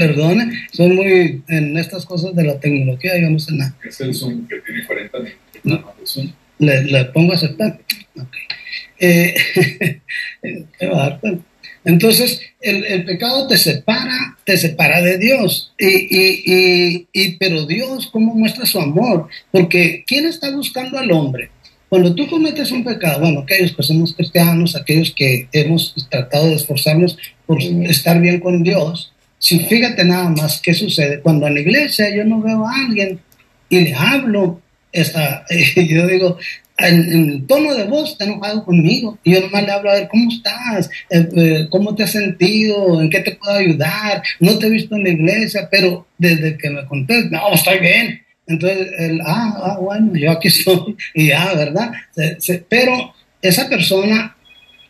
[0.00, 3.76] Perdone, soy muy en estas cosas de la tecnología, yo no sé nada.
[3.86, 5.18] Es el Zoom que tiene 40
[5.62, 6.20] minutos.
[6.58, 7.78] Le, le pongo a aceptar.
[8.14, 8.40] Okay.
[8.98, 9.34] Eh,
[11.84, 15.74] entonces, el, pecado te separa, te separa de Dios.
[15.78, 19.28] Y, y, y, pero Dios, ¿cómo muestra su amor?
[19.50, 21.50] Porque ¿quién está buscando al hombre?
[21.90, 26.54] Cuando tú cometes un pecado, bueno, aquellos que somos cristianos, aquellos que hemos tratado de
[26.54, 31.20] esforzarnos por estar bien con Dios, si fíjate nada más qué sucede.
[31.20, 33.18] Cuando en la iglesia yo no veo a alguien
[33.68, 34.60] y le hablo,
[34.92, 35.44] esta,
[35.76, 36.38] yo digo,
[36.76, 39.18] en, tono de voz está enojado conmigo.
[39.24, 40.90] Y yo nomás le hablo a ver, ¿cómo estás?
[41.08, 43.00] Eh, eh, ¿Cómo te has sentido?
[43.00, 44.22] ¿En qué te puedo ayudar?
[44.40, 48.22] No te he visto en la iglesia, pero desde que me conté, no, estoy bien.
[48.46, 50.96] Entonces, él, ah, ah, bueno, yo aquí estoy.
[51.14, 51.92] Y ya, ¿verdad?
[52.68, 54.36] pero esa persona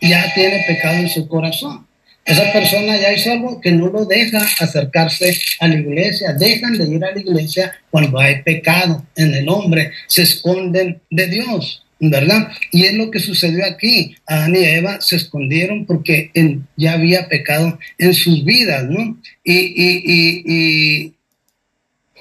[0.01, 1.87] ya tiene pecado en su corazón.
[2.25, 6.33] Esa persona ya hizo algo que no lo deja acercarse a la iglesia.
[6.33, 9.93] Dejan de ir a la iglesia cuando hay pecado en el hombre.
[10.07, 12.53] Se esconden de Dios, ¿verdad?
[12.73, 14.15] Y es lo que sucedió aquí.
[14.27, 16.31] Adán y Eva se escondieron porque
[16.77, 19.19] ya había pecado en sus vidas, ¿no?
[19.43, 21.15] Y, y, y,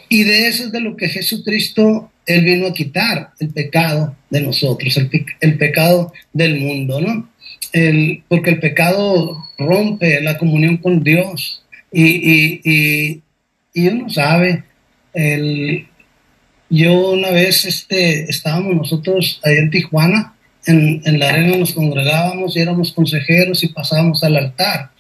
[0.10, 4.42] y, de eso es de lo que Jesucristo, Él vino a quitar el pecado de
[4.42, 5.10] nosotros, el,
[5.42, 7.30] el pecado del mundo, ¿no?
[7.74, 13.22] El, porque el pecado rompe la comunión con Dios y, y, y,
[13.74, 14.64] y uno sabe,
[15.14, 15.88] el,
[16.70, 22.56] yo una vez este, estábamos nosotros ahí en Tijuana, en, en, la arena nos congregábamos
[22.56, 24.92] y éramos consejeros y pasábamos al altar.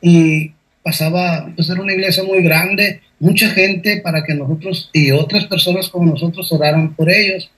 [0.00, 5.44] Y pasaba, pues era una iglesia muy grande, mucha gente para que nosotros y otras
[5.46, 7.50] personas como nosotros oraran por ellos.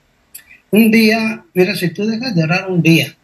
[0.71, 3.15] Un día, mira, si tú dejas de orar un día,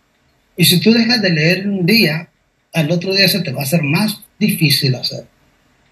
[0.57, 2.29] y si tú dejas de leer un día,
[2.73, 5.25] al otro día se te va a hacer más difícil hacer.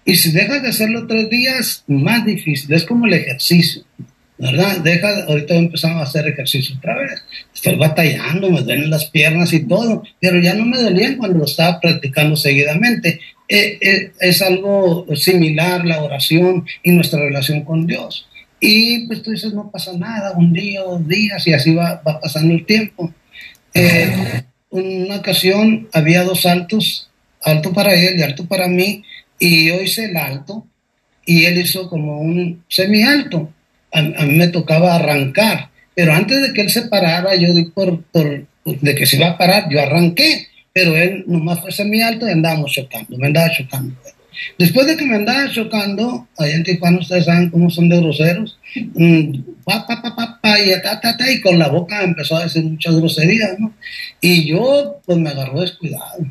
[0.04, 2.72] Y si dejas de hacerlo tres días, más difícil.
[2.72, 3.82] Es como el ejercicio,
[4.38, 4.78] ¿verdad?
[4.78, 7.24] Deja, ahorita empezamos a hacer ejercicio otra vez.
[7.54, 11.44] Estoy batallando, me duelen las piernas y todo, pero ya no me dolían cuando lo
[11.44, 13.20] estaba practicando seguidamente.
[13.48, 18.28] Eh, eh, es algo similar la oración y nuestra relación con Dios.
[18.60, 22.54] Y pues tú dices, no pasa nada, un día, dos días, y así va, pasando
[22.54, 23.12] el tiempo.
[23.74, 24.42] Eh,
[24.76, 27.10] una ocasión había dos altos,
[27.42, 29.02] alto para él y alto para mí,
[29.38, 30.66] y yo hice el alto
[31.24, 33.52] y él hizo como un semi alto.
[33.92, 38.02] A, mí me tocaba arrancar, pero antes de que él se parara, yo di por,
[38.04, 42.28] por, de que se iba a parar, yo arranqué, pero él nomás fue semi alto
[42.28, 43.94] y andábamos chocando, me andaba chocando.
[44.58, 48.58] Después de que me andaba chocando, allá en Tijuana ustedes saben cómo son de groseros,
[48.94, 52.44] mm, pa, pa, pa, papá, y ta, ta, ta, y con la boca empezó a
[52.44, 53.72] decir muchas groserías, ¿no?
[54.20, 56.26] Y yo, pues me agarró descuidado.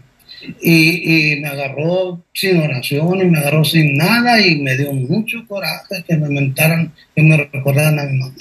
[0.62, 5.44] Y, y, me agarró sin oración y me agarró sin nada y me dio mucho
[5.48, 8.36] coraje que me mentaran, que me recordaran a mi mamá.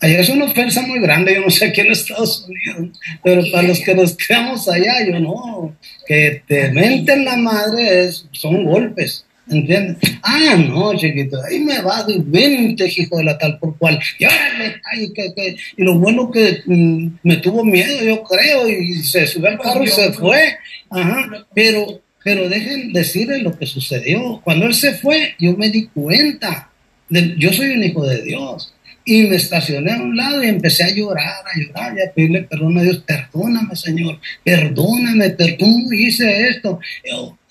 [0.00, 3.80] Es una ofensa muy grande, yo no sé aquí en Estados Unidos, pero para los
[3.80, 5.74] que nos quedamos allá, yo no,
[6.06, 9.24] que te menten la madre son golpes.
[9.48, 9.96] ¿Entiendes?
[10.22, 13.98] Ah, no, chiquito, ahí me va, y vente, hijo de la tal por cual.
[14.18, 18.68] Y órale, ay, que, que, y lo bueno que mm, me tuvo miedo, yo creo,
[18.68, 20.58] y se subió al carro y se fue.
[20.90, 24.40] Ajá, pero, pero dejen decirle lo que sucedió.
[24.42, 26.70] Cuando él se fue, yo me di cuenta.
[27.08, 28.74] De, yo soy un hijo de Dios.
[29.08, 32.42] Y me estacioné a un lado y empecé a llorar, a llorar y a pedirle
[32.42, 33.04] perdón a Dios.
[33.06, 36.80] Perdóname, Señor, perdóname, perdón, hice esto.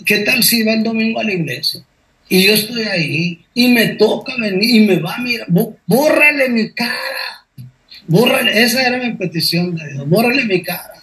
[0.06, 1.82] ¿Qué tal si va el domingo a la iglesia?
[2.28, 5.48] Y yo estoy ahí y me toca venir y me va a mirar,
[5.86, 7.48] bórrale mi cara.
[8.08, 10.94] Bórrale, esa era mi petición de Dios, bórrale mi cara.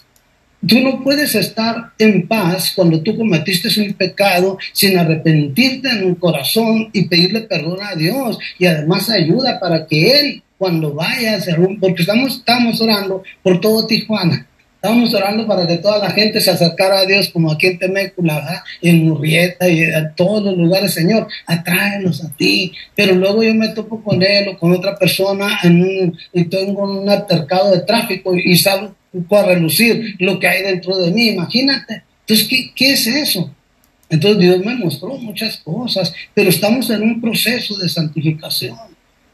[0.66, 6.14] Tú no puedes estar en paz cuando tú cometiste un pecado sin arrepentirte en un
[6.14, 11.36] corazón y pedirle perdón a Dios y además ayuda para que Él cuando vaya a
[11.38, 14.46] hacer un, porque estamos, estamos orando por todo Tijuana.
[14.76, 18.64] Estamos orando para que toda la gente se acercara a Dios, como aquí en Temécula,
[18.80, 22.72] en Murrieta y en todos los lugares, Señor, atráenos a ti.
[22.96, 26.82] Pero luego yo me topo con él o con otra persona en un, y tengo
[26.82, 28.96] un altercado de tráfico y, salgo
[29.30, 32.02] a relucir lo que hay dentro de mí, imagínate.
[32.20, 33.54] Entonces, ¿qué, ¿qué es eso?
[34.08, 38.76] Entonces Dios me mostró muchas cosas, pero estamos en un proceso de santificación.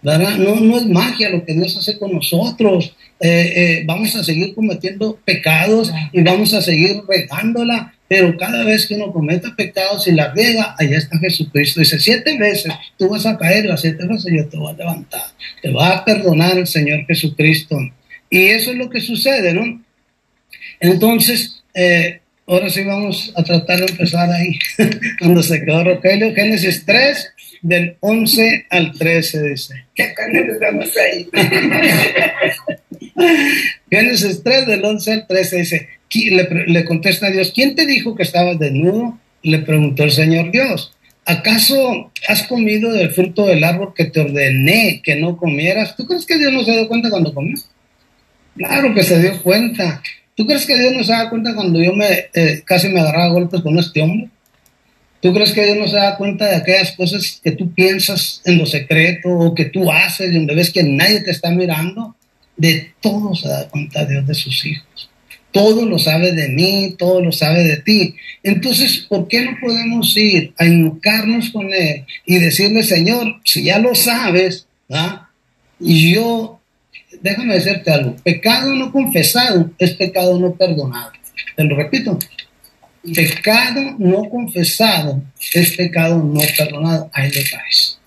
[0.02, 0.36] ¿verdad?
[0.36, 2.94] No, no es magia lo que Dios hace con nosotros.
[3.20, 8.86] Eh, eh, vamos a seguir cometiendo pecados y vamos a seguir regándola, pero cada vez
[8.86, 11.80] que uno cometa pecados y la riega, allá está Jesucristo.
[11.80, 15.24] Dice, siete veces tú vas a caer, las siete veces yo te voy a levantar.
[15.60, 17.76] Te va a perdonar el Señor Jesucristo.
[18.30, 19.82] Y eso es lo que sucede, ¿no?
[20.80, 24.58] Entonces, eh, ahora sí vamos a tratar de empezar ahí,
[25.18, 29.74] cuando se quedó Rogelio, Génesis 3, del 11 al 13, dice.
[29.94, 31.28] ¿Qué estamos ahí?
[33.90, 38.14] Génesis 3, del 11 al 13, dice, le, le contesta a Dios, ¿quién te dijo
[38.14, 39.18] que estabas desnudo?
[39.42, 40.92] Le preguntó el Señor Dios.
[41.24, 45.94] ¿Acaso has comido del fruto del árbol que te ordené que no comieras?
[45.94, 47.54] ¿Tú crees que Dios no se dio cuenta cuando comió?
[48.58, 50.02] Claro que se dio cuenta.
[50.34, 53.32] ¿Tú crees que Dios no se da cuenta cuando yo me eh, casi me agarraba
[53.32, 54.28] golpes con este hombre?
[55.20, 58.58] ¿Tú crees que Dios no se da cuenta de aquellas cosas que tú piensas en
[58.58, 62.14] lo secreto o que tú haces donde ves que nadie te está mirando?
[62.56, 65.10] De todo se da cuenta Dios de sus hijos.
[65.50, 68.14] Todo lo sabe de mí, todo lo sabe de ti.
[68.42, 73.78] Entonces, ¿por qué no podemos ir a invocarnos con Él y decirle, Señor, si ya
[73.78, 75.30] lo sabes, ¿ah?
[75.80, 76.57] y yo,
[77.22, 81.12] déjame decirte algo, pecado no confesado es pecado no perdonado.
[81.56, 82.18] Te lo repito,
[83.14, 85.22] Pecado no confesado
[85.54, 87.10] es pecado no perdonado.
[87.12, 87.98] Ahí le caes.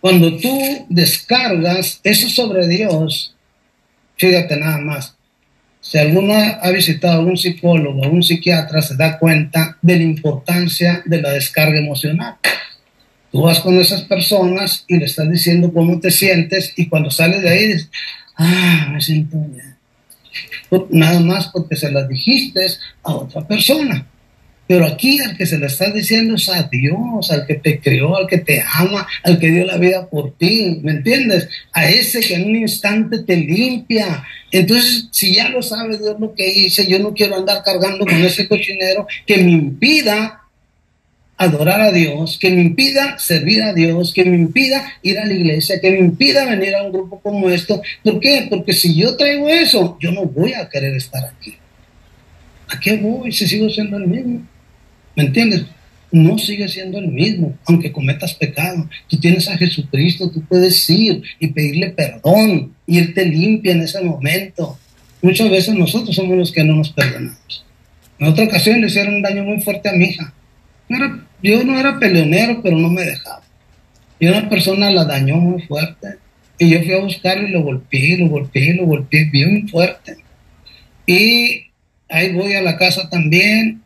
[0.00, 3.34] Cuando tú descargas eso sobre Dios,
[4.16, 5.16] fíjate nada más.
[5.80, 11.02] Si alguno ha visitado a algún psicólogo un psiquiatra, se da cuenta de la importancia
[11.04, 12.36] de la descarga emocional.
[13.30, 17.42] Tú vas con esas personas y le estás diciendo cómo te sientes y cuando sales
[17.42, 17.90] de ahí dices,
[18.36, 19.74] ah, me siento bien.
[20.90, 22.66] Nada más porque se las dijiste
[23.02, 24.06] a otra persona.
[24.66, 28.16] Pero aquí al que se le está diciendo es a Dios, al que te creó,
[28.16, 31.48] al que te ama, al que dio la vida por ti, ¿me entiendes?
[31.72, 34.24] A ese que en un instante te limpia.
[34.50, 38.24] Entonces, si ya lo sabes Dios lo que hice, yo no quiero andar cargando con
[38.24, 40.43] ese cochinero que me impida
[41.36, 45.32] adorar a Dios, que me impida servir a Dios, que me impida ir a la
[45.32, 47.82] iglesia, que me impida venir a un grupo como esto.
[48.02, 48.46] ¿Por qué?
[48.48, 51.54] Porque si yo traigo eso, yo no voy a querer estar aquí.
[52.68, 54.46] ¿A qué voy si sigo siendo el mismo?
[55.16, 55.64] ¿Me entiendes?
[56.10, 58.88] No sigue siendo el mismo, aunque cometas pecado.
[59.08, 64.78] Tú tienes a Jesucristo, tú puedes ir y pedirle perdón, irte limpia en ese momento.
[65.20, 67.64] Muchas veces nosotros somos los que no nos perdonamos.
[68.18, 70.32] En otra ocasión le hicieron un daño muy fuerte a mi hija.
[71.42, 73.42] Yo no era peleonero, pero no me dejaba.
[74.18, 76.18] Y una persona la dañó muy fuerte.
[76.58, 80.16] Y yo fui a buscarlo y lo golpeé, lo golpeé, lo golpeé bien fuerte.
[81.06, 81.66] Y
[82.08, 83.82] ahí voy a la casa también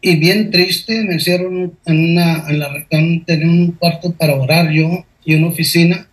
[0.00, 5.04] y bien triste, me hicieron en, una, en la tenía un cuarto para orar yo
[5.24, 6.06] y una oficina,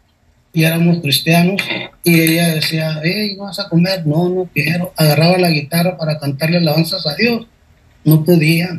[0.52, 1.62] y éramos cristianos,
[2.04, 4.06] y ella decía, hey, ¿vas a comer?
[4.08, 4.94] No, no quiero.
[4.98, 7.46] Agarraba la guitarra para cantarle alabanzas a Dios.
[8.06, 8.70] No podía.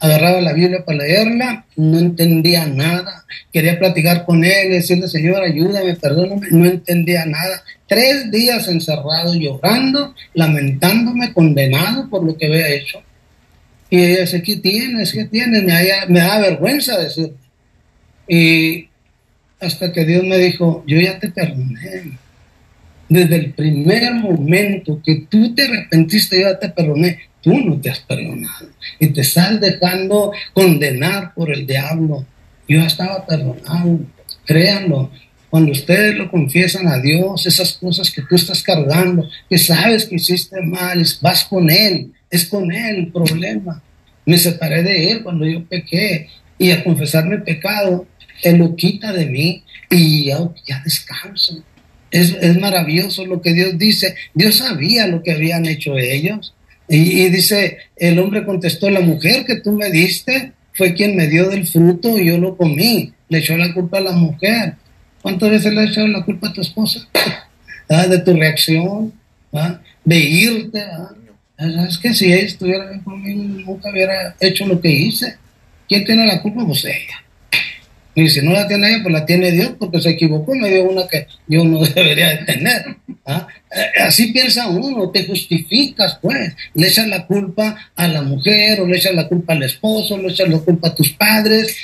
[0.00, 3.24] Agarraba la Biblia para leerla, no entendía nada.
[3.52, 7.62] Quería platicar con él, decirle, Señor, ayúdame, perdóname, no entendía nada.
[7.86, 13.02] Tres días encerrado, llorando, lamentándome, condenado por lo que había hecho.
[13.90, 15.12] Y ella dice, ¿qué tienes?
[15.12, 15.62] ¿Qué tienes?
[15.62, 15.74] Me,
[16.08, 17.32] me da vergüenza decir.
[18.26, 18.88] Y
[19.60, 22.18] hasta que Dios me dijo, yo ya te perdoné.
[23.08, 27.90] Desde el primer momento que tú te arrepentiste, yo ya te perdoné tú no te
[27.90, 32.24] has perdonado y te estás dejando condenar por el diablo.
[32.66, 34.00] Yo estaba perdonado,
[34.46, 35.10] créanlo.
[35.50, 40.16] Cuando ustedes lo confiesan a Dios, esas cosas que tú estás cargando, que sabes que
[40.16, 43.82] hiciste mal, vas con Él, es con Él el problema.
[44.26, 46.28] Me separé de Él cuando yo pequé
[46.58, 48.06] y a confesar mi pecado,
[48.42, 51.62] Él lo quita de mí y ya, ya descanso.
[52.10, 54.14] Es, es maravilloso lo que Dios dice.
[54.32, 56.53] Dios sabía lo que habían hecho ellos.
[56.88, 61.48] Y, dice, el hombre contestó, la mujer que tú me diste fue quien me dio
[61.48, 63.12] del fruto y yo lo comí.
[63.28, 64.74] Le echó la culpa a la mujer.
[65.22, 67.08] ¿Cuántas veces le ha echado la culpa a tu esposa?
[67.88, 68.06] ¿Ah?
[68.06, 69.12] De tu reacción,
[70.04, 70.82] de irte.
[70.82, 71.10] ¿Ah?
[71.88, 75.36] Es que si ella estuviera conmigo, nunca hubiera hecho lo que hice.
[75.88, 76.66] ¿Quién tiene la culpa?
[76.66, 77.23] Pues ella.
[78.14, 80.84] Y si no la tiene ella, pues la tiene Dios, porque se equivocó, me dio
[80.84, 82.96] una que yo no debería de tener.
[83.26, 83.46] ¿ah?
[83.70, 86.54] Eh, así piensa uno, te justificas, pues.
[86.74, 90.28] Le echas la culpa a la mujer, o le echas la culpa al esposo, le
[90.28, 91.76] echas la culpa a tus padres,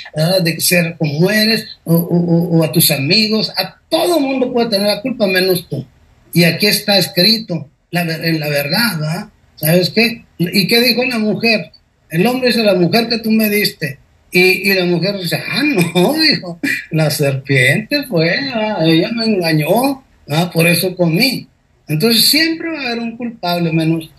[0.43, 3.51] de ser como eres, o, a tus amigos.
[3.57, 5.85] A todo mundo puede tener la culpa, menos tú.
[6.33, 9.29] Y aquí está escrito, la, en la verdad,
[9.61, 10.25] ¿Sabes qué?
[10.39, 11.71] ¿Y qué dijo la mujer?
[12.09, 13.99] El hombre dice, la mujer que tú me diste,
[14.31, 16.59] y, la mujer dice, ah, no, dijo,
[16.91, 21.47] la serpiente fue, ah, ella me engañó, ah, por eso comí.
[21.87, 24.09] Entonces siempre va a haber un culpable menos.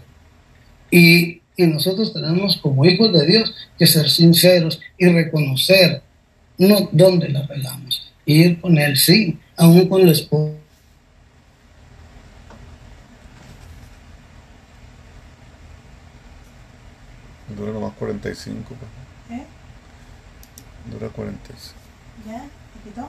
[0.91, 6.03] Y, y nosotros tenemos como hijos de Dios que ser sinceros y reconocer
[6.59, 8.13] no dónde la pegamos.
[8.27, 10.57] Ir con él, sí, aún con el esposo.
[17.57, 18.69] Dura nomás 45.
[18.69, 19.02] Pues.
[20.91, 21.75] Dura 46.
[22.27, 22.41] ¿Ya?
[22.43, 23.09] ¿Te quitó?